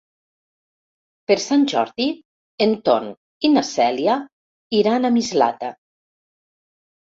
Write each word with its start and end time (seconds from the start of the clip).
Per 1.31 1.35
Sant 1.43 1.65
Jordi 1.73 2.07
en 2.67 2.73
Ton 2.89 3.05
i 3.47 3.51
na 3.57 3.63
Cèlia 3.69 4.17
iran 4.79 5.05
a 5.05 5.13
Mislata. 5.19 5.71